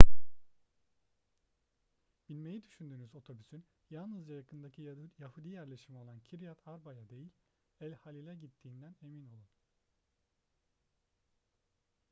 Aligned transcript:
binmeyi 2.29 2.63
düşündüğünüz 2.63 3.15
otobüsün 3.15 3.65
yalnızca 3.89 4.33
yakındaki 4.35 4.81
yahudi 5.17 5.49
yerleşimi 5.49 5.97
olan 5.97 6.19
kiryat 6.19 6.67
arba'ya 6.67 7.09
değil 7.09 7.29
el 7.81 7.93
halil'e 7.95 8.35
gittiğinden 8.35 8.95
emin 9.03 9.25
olun 9.27 9.47